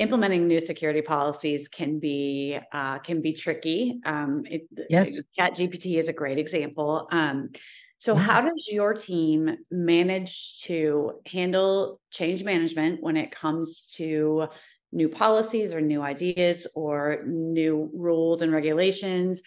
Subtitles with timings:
[0.00, 4.00] implementing new security policies can be uh, can be tricky.
[4.04, 7.06] Um, it, yes, Chat GPT is a great example.
[7.12, 7.50] Um,
[7.98, 8.24] so, mm-hmm.
[8.24, 14.48] how does your team manage to handle change management when it comes to
[14.90, 19.42] new policies or new ideas or new rules and regulations?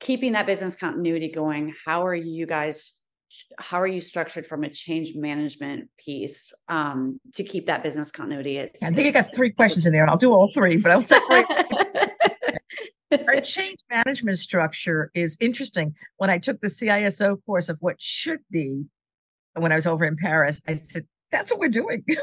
[0.00, 2.92] Keeping that business continuity going, how are you guys
[3.58, 8.60] how are you structured from a change management piece um, to keep that business continuity?
[8.60, 11.02] I think I got three questions in there, and I'll do all three, but I'll
[11.02, 11.46] separate.
[13.28, 15.94] Our change management structure is interesting.
[16.16, 18.84] When I took the CISO course of what should be,
[19.54, 22.18] when I was over in Paris, I said, "That's what we're doing." you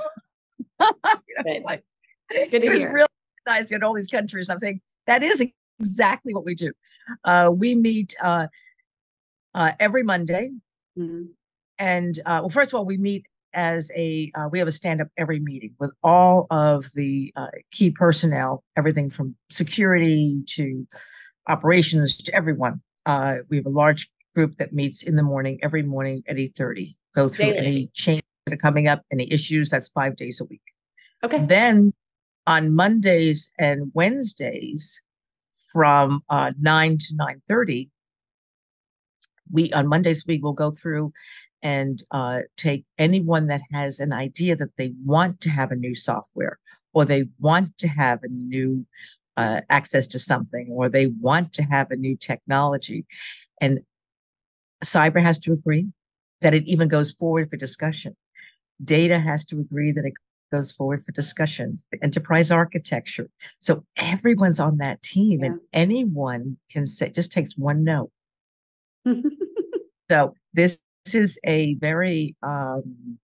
[0.80, 1.84] know, like,
[2.30, 2.94] Good to hear.
[2.94, 3.08] real
[3.46, 5.44] nice in all these countries, and I'm saying that is
[5.80, 6.72] exactly what we do.
[7.24, 8.48] Uh, we meet uh,
[9.54, 10.52] uh, every Monday
[10.98, 11.24] Mm-hmm.
[11.80, 15.02] And uh, well, first of all, we meet as a uh, we have a stand
[15.02, 20.88] up every meeting with all of the uh, key personnel, everything from security to
[21.48, 22.82] operations to everyone.
[23.06, 26.54] Uh, we have a large group that meets in the morning every morning at eight
[26.56, 26.96] thirty.
[27.16, 27.58] Go through Daily.
[27.58, 29.70] any changes that are coming up, any issues.
[29.70, 30.62] That's five days a week.
[31.24, 31.46] Okay.
[31.46, 31.94] Then
[32.48, 35.02] on Mondays and Wednesdays
[35.72, 37.90] from uh, nine to nine thirty,
[39.52, 41.12] we on Mondays we will go through
[41.62, 45.96] and uh, take anyone that has an idea that they want to have a new
[45.96, 46.60] software
[46.94, 48.86] or they want to have a new
[49.38, 53.06] uh, access to something or they want to have a new technology.
[53.62, 53.80] And
[54.84, 55.88] cyber has to agree
[56.42, 58.16] that it even goes forward for discussion.
[58.84, 60.14] Data has to agree that it
[60.52, 63.30] goes forward for discussions the enterprise architecture.
[63.60, 65.48] So everyone's on that team yeah.
[65.48, 68.12] and anyone can say just takes one note
[70.12, 73.18] so this, this is a very um,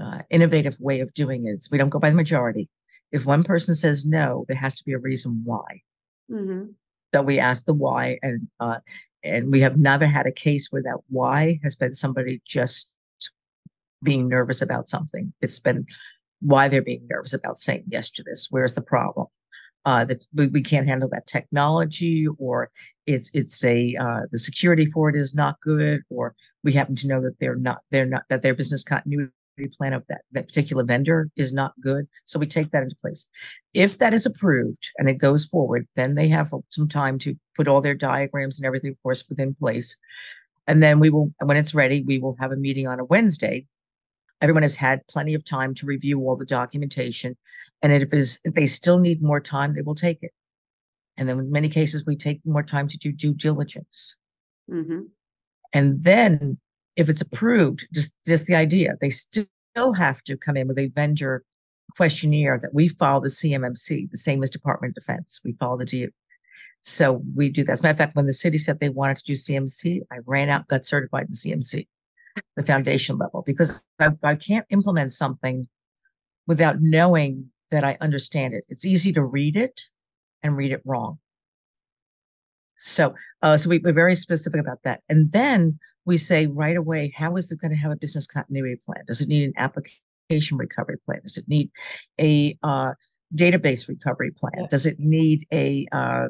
[0.00, 1.66] uh, innovative way of doing it.
[1.70, 2.68] We don't go by the majority.
[3.10, 5.82] If one person says no, there has to be a reason why.
[6.30, 6.70] Mm-hmm.
[7.14, 8.78] So we ask the why, and uh,
[9.22, 12.90] and we have never had a case where that why has been somebody just
[14.02, 15.32] being nervous about something.
[15.42, 15.86] It's been
[16.40, 18.48] why they're being nervous about saying yes to this.
[18.50, 19.26] Where's the problem?
[19.84, 22.70] Uh, that we, we can't handle that technology, or
[23.06, 27.08] it's it's a uh, the security for it is not good, or we happen to
[27.08, 29.32] know that they're not they're not that their business continuity
[29.76, 32.06] plan of that that particular vendor is not good.
[32.24, 33.26] So we take that into place.
[33.74, 37.68] If that is approved and it goes forward, then they have some time to put
[37.68, 39.96] all their diagrams and everything, of course, within place.
[40.68, 43.66] And then we will, when it's ready, we will have a meeting on a Wednesday
[44.42, 47.36] everyone has had plenty of time to review all the documentation
[47.80, 50.32] and if, is, if they still need more time they will take it.
[51.16, 54.16] And then in many cases we take more time to do due diligence.
[54.70, 55.00] Mm-hmm.
[55.72, 56.58] and then
[56.94, 60.86] if it's approved just just the idea they still have to come in with a
[60.94, 61.42] vendor
[61.96, 65.40] questionnaire that we follow the cmmc the same as department of defense.
[65.44, 66.08] We follow the D-
[66.82, 67.72] so we do that.
[67.72, 70.16] As a matter of fact when the city said they wanted to do cmc i
[70.26, 71.86] ran out got certified in cmc
[72.56, 75.66] the foundation level because I, I can't implement something
[76.46, 78.64] without knowing that I understand it.
[78.68, 79.80] It's easy to read it
[80.42, 81.18] and read it wrong.
[82.78, 85.00] So, uh, so we, we're very specific about that.
[85.08, 88.80] And then we say right away, how is it going to have a business continuity
[88.84, 89.04] plan?
[89.06, 91.20] Does it need an application recovery plan?
[91.22, 91.70] Does it need
[92.20, 92.92] a uh,
[93.36, 94.66] database recovery plan?
[94.68, 96.28] Does it need a, uh,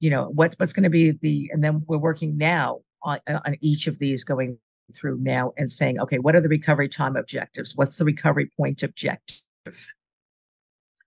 [0.00, 3.56] you know, what, what's going to be the, and then we're working now on, on
[3.60, 4.58] each of these going
[4.94, 7.76] through now and saying, okay, what are the recovery time objectives?
[7.76, 9.42] What's the recovery point objective?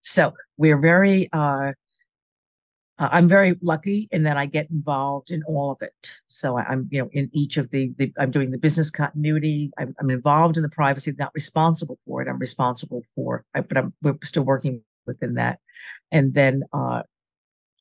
[0.01, 1.73] So we're very, uh,
[2.97, 6.11] uh, I'm very lucky in that I get involved in all of it.
[6.27, 9.71] So I, am you know, in each of the, the I'm doing the business continuity.
[9.77, 12.29] I'm, I'm, involved in the privacy, not responsible for it.
[12.29, 15.59] I'm responsible for, but I'm we're still working within that.
[16.11, 17.03] And then uh,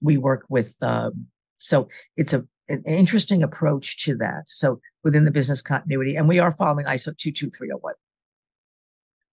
[0.02, 0.74] we work with.
[0.82, 1.26] Um,
[1.58, 4.44] so it's a an interesting approach to that.
[4.46, 7.94] So within the business continuity, and we are following ISO 22301.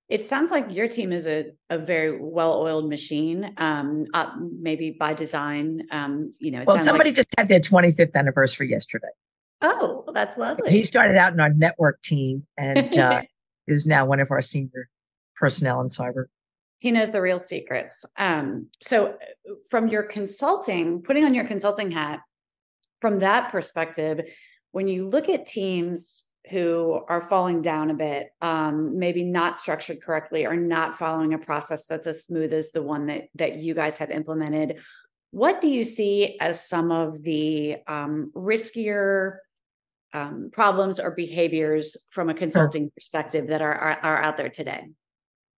[0.09, 4.29] It sounds like your team is a, a very well-oiled machine, um, uh,
[4.59, 5.83] maybe by design.
[5.89, 9.07] Um, you know, well, somebody like- just had their 25th anniversary yesterday.
[9.61, 10.69] Oh, that's lovely.
[10.69, 13.21] He started out in our network team and uh,
[13.67, 14.89] is now one of our senior
[15.37, 16.25] personnel in cyber.
[16.79, 18.03] He knows the real secrets.
[18.17, 19.15] Um, so,
[19.69, 22.21] from your consulting, putting on your consulting hat,
[23.01, 24.21] from that perspective,
[24.71, 30.01] when you look at teams who are falling down a bit, um, maybe not structured
[30.01, 33.73] correctly or not following a process that's as smooth as the one that that you
[33.73, 34.77] guys have implemented,
[35.31, 39.37] what do you see as some of the um, riskier
[40.13, 42.91] um, problems or behaviors from a consulting sure.
[42.95, 44.83] perspective that are, are, are out there today?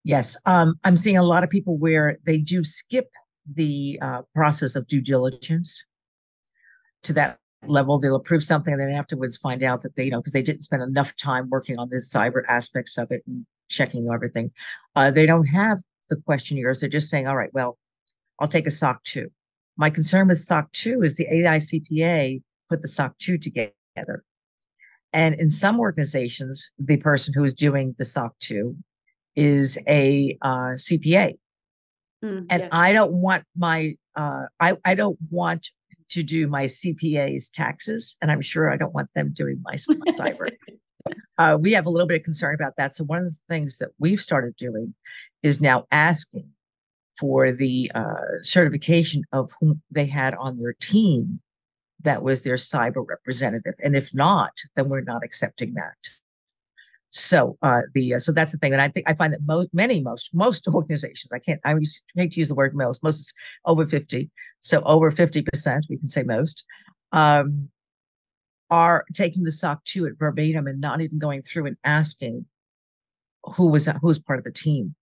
[0.04, 3.08] Yes, um, I'm seeing a lot of people where they do skip
[3.52, 5.84] the uh, process of due diligence
[7.04, 7.98] to that level.
[7.98, 10.62] They'll approve something and then afterwards find out that they, you know, because they didn't
[10.62, 14.50] spend enough time working on the cyber aspects of it and checking everything.
[14.96, 15.78] Uh, they don't have
[16.10, 16.80] the questionnaires.
[16.80, 17.78] They're just saying, all right, well,
[18.38, 19.28] I'll take a SOC 2.
[19.76, 24.24] My concern with SOC 2 is the AICPA put the SOC 2 together.
[25.12, 28.76] And in some organizations, the person who is doing the SOC 2
[29.36, 31.34] is a uh, CPA.
[32.24, 32.68] Mm, and yes.
[32.72, 35.70] I don't want my uh, I, I don't want
[36.14, 40.48] to do my CPA's taxes, and I'm sure I don't want them doing my cyber.
[41.38, 42.94] uh, we have a little bit of concern about that.
[42.94, 44.94] So one of the things that we've started doing
[45.42, 46.48] is now asking
[47.18, 51.40] for the uh, certification of whom they had on their team
[52.02, 55.96] that was their cyber representative, and if not, then we're not accepting that.
[57.16, 59.72] So uh, the uh, so that's the thing, and I think I find that most
[59.72, 61.74] many most most organizations I can't I
[62.16, 63.32] hate to use the word most most is
[63.64, 64.30] over fifty
[64.60, 66.64] so over fifty percent we can say most
[67.12, 67.68] um,
[68.68, 72.46] are taking the SOC two at verbatim and not even going through and asking
[73.44, 74.96] who was who was part of the team.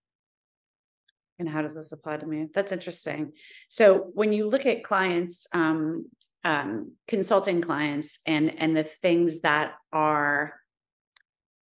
[1.39, 2.47] And how does this apply to me?
[2.53, 3.31] That's interesting.
[3.69, 6.05] So when you look at clients, um,
[6.43, 10.53] um, consulting clients, and and the things that are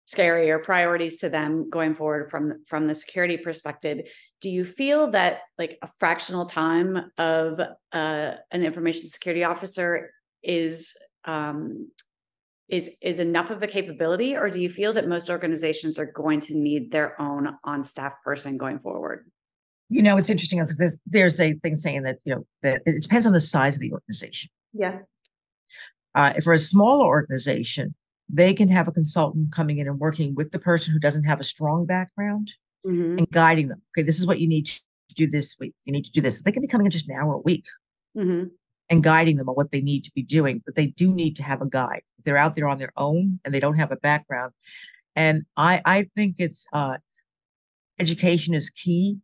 [0.06, 4.08] scary or priorities to them going forward from from the security perspective.
[4.40, 7.60] Do you feel that like a fractional time of
[7.92, 10.12] uh, an information security officer
[10.42, 10.94] is
[11.24, 11.90] um,
[12.68, 16.40] is is enough of a capability or do you feel that most organizations are going
[16.40, 19.28] to need their own on staff person going forward?
[19.88, 23.02] You know it's interesting because there's there's a thing saying that you know that it
[23.02, 24.50] depends on the size of the organization.
[24.72, 25.00] Yeah.
[26.14, 27.94] Uh, for a smaller organization
[28.28, 31.40] they can have a consultant coming in and working with the person who doesn't have
[31.40, 32.52] a strong background
[32.84, 33.18] mm-hmm.
[33.18, 33.80] and guiding them.
[33.92, 34.80] Okay, this is what you need to
[35.14, 35.74] do this week.
[35.84, 36.42] You need to do this.
[36.42, 37.64] They can be coming in just an hour a week
[38.16, 38.48] mm-hmm.
[38.90, 41.42] and guiding them on what they need to be doing, but they do need to
[41.42, 42.02] have a guide.
[42.18, 44.52] If they're out there on their own and they don't have a background,
[45.14, 46.98] and I I think it's uh,
[47.98, 49.20] education is key.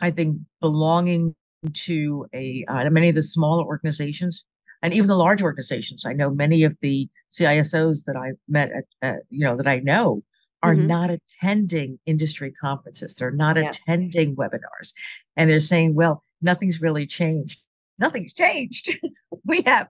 [0.00, 1.34] I think belonging
[1.72, 4.44] to a uh, many of the smaller organizations
[4.82, 6.04] and even the large organizations.
[6.04, 9.78] I know many of the CISOs that I met at, uh, you know, that I
[9.78, 10.22] know
[10.62, 10.88] are mm-hmm.
[10.88, 13.14] not attending industry conferences.
[13.14, 13.70] They're not yeah.
[13.70, 14.92] attending webinars.
[15.36, 17.60] And they're saying, well, nothing's really changed.
[17.98, 18.90] Nothing's changed.
[19.44, 19.88] we have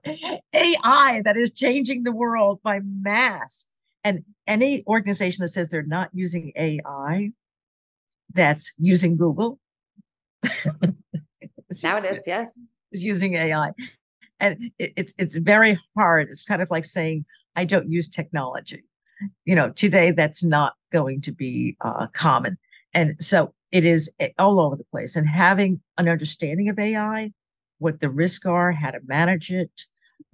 [0.53, 3.67] AI that is changing the world by mass.
[4.03, 7.31] And any organization that says they're not using AI,
[8.33, 9.59] that's using Google.
[11.83, 12.67] now it is, yes.
[12.95, 13.71] Using AI
[14.43, 16.27] and it, it's it's very hard.
[16.29, 17.25] It's kind of like saying
[17.55, 18.83] i don't use technology.
[19.45, 22.57] You know today that's not going to be uh, common.
[22.93, 25.15] And so it is eh, all over the place.
[25.15, 27.31] And having an understanding of ai
[27.79, 29.71] what the risks are how to manage it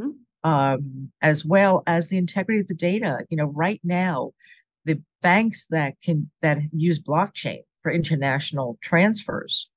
[0.01, 0.50] mm-hmm.
[0.50, 3.19] um, as well as the integrity of the data.
[3.29, 4.31] You know right now
[4.85, 9.69] the banks that can that use blockchain for international transfers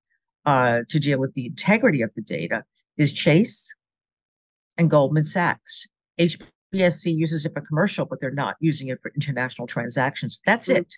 [0.47, 2.65] uh, to deal with the integrity of the data
[2.97, 3.73] is chase
[4.79, 5.87] and Goldman Sachs.
[6.19, 10.41] HSBC uses it for commercial, but they're not using it for international transactions.
[10.47, 10.83] That's mm-hmm.
[10.83, 10.95] it.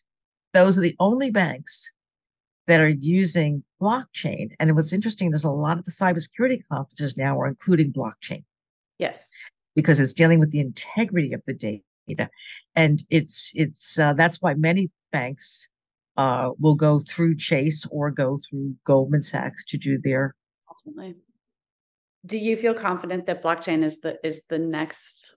[0.52, 1.90] Those are the only banks
[2.66, 4.50] that are using blockchain.
[4.58, 8.44] And what's interesting is a lot of the cybersecurity conferences now are including blockchain.
[8.98, 9.34] Yes.
[9.74, 12.30] Because it's dealing with the integrity of the data.
[12.74, 15.68] And it's it's uh, that's why many banks
[16.16, 20.34] uh, will go through Chase or go through Goldman Sachs to do their
[20.68, 21.16] ultimately
[22.26, 25.36] do you feel confident that blockchain is the is the next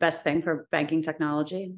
[0.00, 1.74] best thing for banking technology?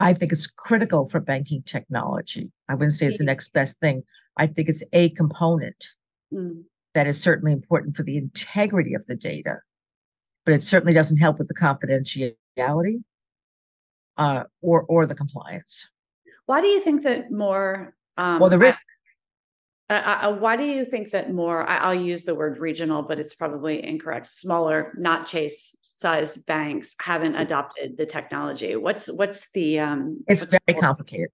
[0.00, 2.52] I think it's critical for banking technology.
[2.68, 4.02] I wouldn't say it's the next best thing.
[4.36, 5.84] I think it's a component
[6.32, 6.62] mm.
[6.94, 9.58] that is certainly important for the integrity of the data,
[10.44, 13.02] but it certainly doesn't help with the confidentiality
[14.16, 15.88] uh, or or the compliance.
[16.46, 17.94] Why do you think that more?
[18.16, 18.86] Um, well, the risk.
[19.90, 21.62] Uh, uh, why do you think that more?
[21.68, 24.26] I, will use the word regional, but it's probably incorrect.
[24.26, 28.76] Smaller, not Chase sized banks haven't adopted the technology.
[28.76, 29.80] What's what's the?
[29.80, 31.28] Um, it's what's very the complicated.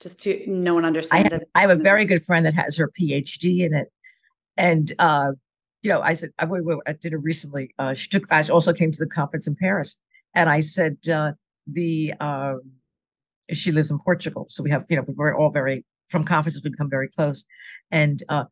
[0.00, 1.48] Just to no one understands I have, it.
[1.56, 3.88] I have a very good friend that has her PhD in it,
[4.56, 5.32] and uh,
[5.82, 6.46] you know, I said I,
[6.86, 7.74] I did it recently.
[7.80, 8.32] Uh, she took.
[8.32, 9.96] I also came to the conference in Paris,
[10.34, 11.32] and I said uh,
[11.66, 12.14] the.
[12.20, 12.60] Um,
[13.50, 16.70] she lives in Portugal, so we have you know we're all very from conferences we
[16.70, 17.44] become very close
[17.90, 18.44] and uh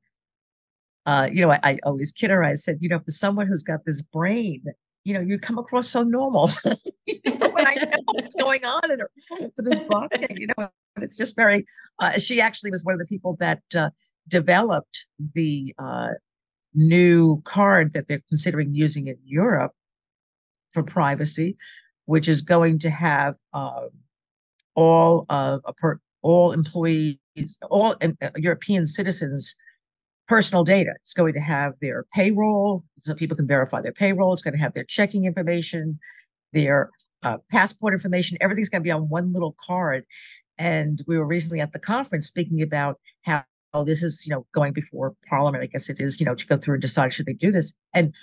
[1.06, 3.62] uh you know I, I always kid her i said you know for someone who's
[3.62, 4.64] got this brain
[5.04, 8.98] you know you come across so normal know when i know what's going on in
[8.98, 9.10] her,
[9.54, 11.66] for this blockchain you know it's just very.
[11.98, 13.90] Uh, she actually was one of the people that uh,
[14.28, 16.10] developed the uh,
[16.74, 19.72] new card that they're considering using in Europe
[20.70, 21.56] for privacy,
[22.06, 23.88] which is going to have um,
[24.74, 27.16] all of a per, all employees,
[27.70, 29.54] all uh, European citizens
[30.28, 30.92] personal data.
[31.00, 34.32] It's going to have their payroll, so people can verify their payroll.
[34.32, 35.98] It's going to have their checking information,
[36.52, 36.90] their
[37.24, 38.38] uh, passport information.
[38.40, 40.04] Everything's going to be on one little card.
[40.56, 43.44] And we were recently at the conference speaking about how
[43.84, 45.64] this is, you know, going before Parliament.
[45.64, 47.72] I guess it is, you know, to go through and decide should they do this.
[47.94, 48.14] And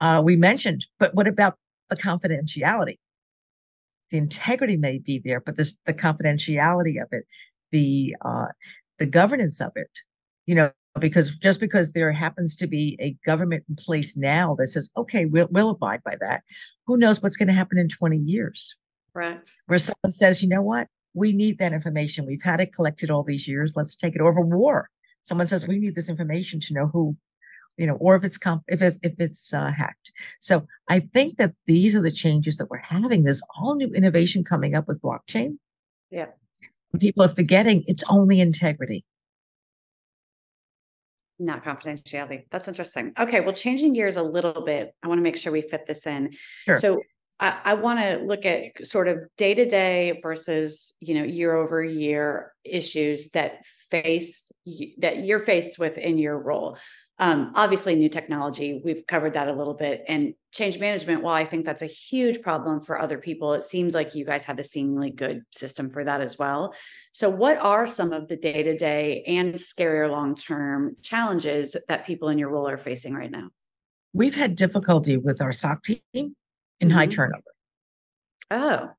[0.00, 1.56] uh, we mentioned, but what about
[1.88, 2.98] the confidentiality?
[4.10, 7.26] The integrity may be there, but this the confidentiality of it,
[7.70, 8.46] the uh,
[8.98, 9.90] the governance of it,
[10.46, 14.68] you know, because just because there happens to be a government in place now that
[14.68, 16.42] says, okay, we'll, we'll abide by that,
[16.86, 18.76] who knows what's going to happen in 20 years?
[19.14, 19.40] Right.
[19.66, 22.26] Where someone says, you know what, we need that information.
[22.26, 23.74] We've had it collected all these years.
[23.76, 24.88] Let's take it over war.
[25.22, 27.16] Someone says, we need this information to know who,
[27.76, 30.12] you know, or if it's comp- if it's if it's uh, hacked.
[30.40, 33.22] So I think that these are the changes that we're having.
[33.22, 35.58] There's all new innovation coming up with blockchain.
[36.10, 36.26] Yeah.
[36.98, 39.04] People are forgetting it's only integrity
[41.38, 42.44] not confidentiality.
[42.50, 43.12] That's interesting.
[43.18, 46.06] Okay, well, changing gears a little bit, I want to make sure we fit this
[46.06, 46.34] in.
[46.64, 46.76] Sure.
[46.76, 47.00] So
[47.40, 51.54] I, I want to look at sort of day to day versus you know year
[51.54, 54.52] over year issues that faced
[54.98, 56.78] that you're faced with in your role.
[57.20, 60.04] Um, obviously, new technology, we've covered that a little bit.
[60.06, 63.92] And change management, while I think that's a huge problem for other people, it seems
[63.92, 66.74] like you guys have a seemingly good system for that as well.
[67.12, 72.06] So, what are some of the day to day and scarier long term challenges that
[72.06, 73.48] people in your role are facing right now?
[74.12, 76.28] We've had difficulty with our SOC team in
[76.80, 76.90] mm-hmm.
[76.90, 77.42] high turnover.
[78.50, 78.90] Oh,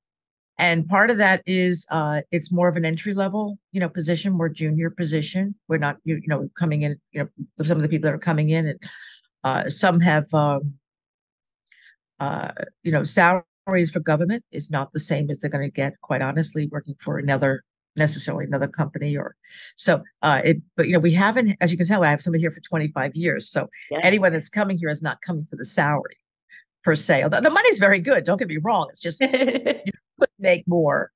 [0.59, 4.33] and part of that is uh, it's more of an entry level you know position
[4.33, 7.89] more junior position we're not you, you know coming in you know some of the
[7.89, 8.83] people that are coming in and
[9.43, 10.73] uh, some have um,
[12.19, 12.51] uh,
[12.83, 16.21] you know salaries for government is not the same as they're going to get quite
[16.21, 17.63] honestly working for another
[17.95, 19.35] necessarily another company or
[19.75, 22.41] so uh it but you know we haven't as you can tell i have somebody
[22.41, 23.99] here for 25 years so yeah.
[24.03, 26.15] anyone that's coming here is not coming for the salary
[26.83, 29.91] per se although the money's very good don't get me wrong it's just you could
[30.51, 31.11] make more,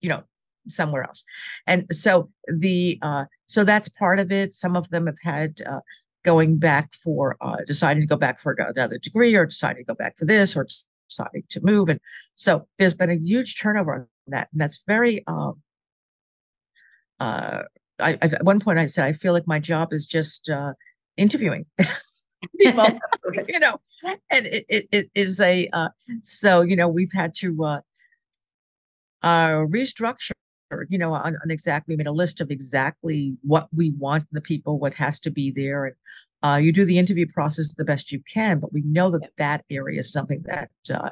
[0.00, 0.22] you know,
[0.68, 1.24] somewhere else.
[1.66, 4.54] And so the uh, so that's part of it.
[4.54, 5.80] Some of them have had uh,
[6.24, 9.94] going back for uh, deciding to go back for another degree, or deciding to go
[9.94, 10.66] back for this, or
[11.08, 11.88] deciding to move.
[11.88, 12.00] And
[12.34, 15.24] so there's been a huge turnover on that, and that's very.
[15.26, 15.62] Um,
[17.18, 17.62] uh,
[17.98, 20.72] I, I've, at one point I said I feel like my job is just uh,
[21.18, 21.66] interviewing
[22.58, 22.86] people,
[23.48, 23.78] you know,
[24.30, 25.88] and it, it, it is a uh,
[26.22, 27.80] so you know we've had to uh,
[29.22, 30.32] uh, restructure
[30.88, 34.78] you know, on, on, exactly, made a list of exactly what we want the people,
[34.78, 35.86] what has to be there.
[35.86, 35.94] And
[36.42, 39.64] uh, you do the interview process the best you can, but we know that that
[39.70, 41.10] area is something that uh,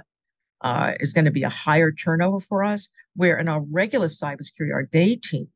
[0.60, 2.88] uh, is going to be a higher turnover for us.
[3.16, 5.48] Where in our regular cybersecurity, our day team,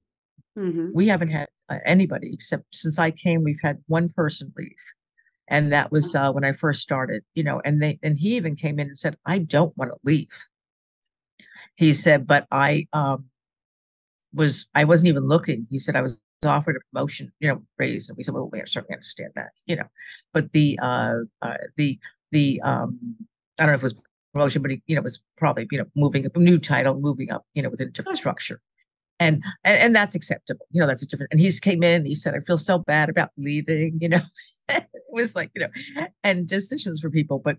[0.58, 0.88] mm-hmm.
[0.92, 4.76] we haven't had uh, anybody except since I came, we've had one person leave.
[5.48, 8.56] And that was uh, when I first started, you know, and they and he even
[8.56, 10.28] came in and said, I don't want to leave
[11.82, 13.26] he said, but I um,
[14.34, 15.66] was I wasn't even looking.
[15.70, 18.60] He said I was offered a promotion, you know, raise, and we said, well, we
[18.66, 19.86] certainly understand that, you know.
[20.32, 21.98] But the uh, uh the
[22.30, 23.16] the um
[23.58, 23.94] I don't know if it was
[24.32, 27.30] promotion, but he, you know, was probably, you know, moving up a new title, moving
[27.30, 28.60] up, you know, within a different structure.
[29.20, 30.66] And, and and that's acceptable.
[30.72, 32.78] You know, that's a different and he's came in and he said, I feel so
[32.78, 34.20] bad about leaving, you know.
[34.68, 37.56] it was like, you know, and decisions for people, but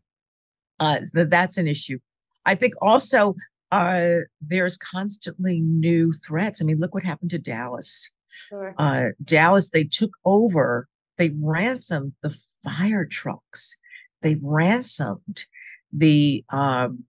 [0.79, 1.99] uh that's an issue.
[2.45, 3.35] I think also
[3.73, 6.61] uh, there's constantly new threats.
[6.61, 8.11] I mean, look what happened to Dallas.
[8.29, 8.75] Sure.
[8.77, 10.87] Uh, Dallas, they took over,
[11.17, 13.75] they ransomed the fire trucks,
[14.21, 15.45] they ransomed
[15.91, 17.03] the um,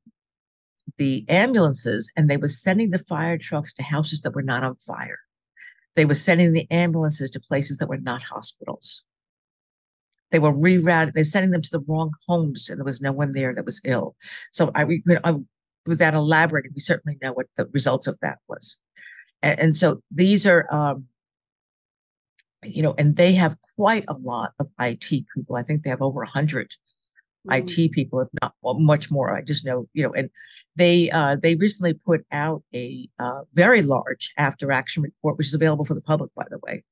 [0.97, 4.77] the ambulances, and they were sending the fire trucks to houses that were not on
[4.77, 5.19] fire.
[5.97, 9.05] They were sending the ambulances to places that were not hospitals.
[10.31, 11.13] They were rerouted.
[11.13, 13.83] They're sending them to the wrong homes, and there was no one there that was
[13.85, 14.17] ill.
[14.51, 14.87] So I,
[15.25, 15.35] I
[15.87, 18.79] without elaborating, we certainly know what the results of that was.
[19.43, 21.07] And, and so these are, um,
[22.63, 25.57] you know, and they have quite a lot of IT people.
[25.57, 26.75] I think they have over a 100
[27.47, 27.59] mm.
[27.59, 29.35] IT people, if not well, much more.
[29.35, 30.31] I just know, you know, and
[30.77, 35.55] they uh, they recently put out a uh, very large after action report, which is
[35.55, 36.83] available for the public, by the way.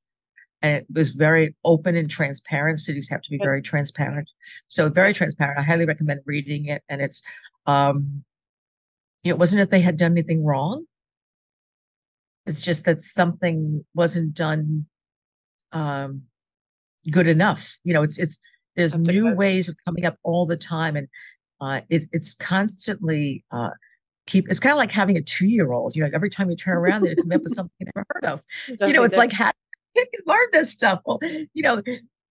[0.61, 2.79] And it was very open and transparent.
[2.79, 4.31] Cities have to be very transparent.
[4.69, 5.59] So very transparent.
[5.59, 6.83] I highly recommend reading it.
[6.89, 7.21] And it's,
[7.67, 8.23] um,
[9.25, 10.87] it wasn't if they had done anything wrong.
[12.47, 14.87] It's just that something wasn't done
[15.73, 16.23] um,
[17.11, 17.79] good enough.
[17.85, 18.39] You know, it's it's
[18.77, 21.09] there's That's new ways of coming up all the time, and
[21.61, 23.71] uh, it, it's constantly uh,
[24.27, 24.49] keep.
[24.49, 25.95] It's kind of like having a two year old.
[25.95, 28.25] You know, every time you turn around, they come up with something you never heard
[28.25, 28.43] of.
[28.81, 29.53] You know, it's like how
[29.95, 31.01] you learn this stuff.
[31.07, 31.83] Well, you know,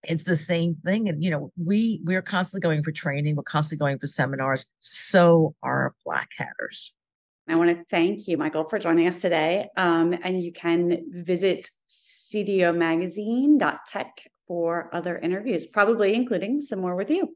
[0.04, 3.36] it's the same thing, and you know, we we're constantly going for training.
[3.36, 4.66] We're constantly going for seminars.
[4.80, 6.92] So are black hatters.
[7.48, 9.68] I want to thank you, Michael, for joining us today.
[9.76, 14.12] Um, and you can visit cdomagazine.tech
[14.46, 17.34] for other interviews, probably including some more with you.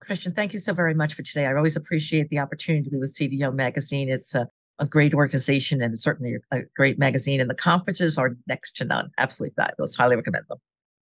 [0.00, 1.46] Christian, thank you so very much for today.
[1.46, 4.10] I always appreciate the opportunity to be with CDO Magazine.
[4.10, 8.36] It's a, a great organization and certainly a, a great magazine, and the conferences are
[8.46, 9.10] next to none.
[9.18, 9.96] Absolutely fabulous.
[9.96, 10.58] Highly recommend them.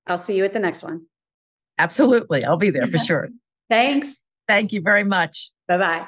[0.08, 1.06] I'll see you at the next one.
[1.78, 2.44] Absolutely.
[2.44, 3.30] I'll be there for sure.
[3.70, 4.24] Thanks.
[4.48, 5.52] Thank you very much.
[5.68, 6.08] Bye bye.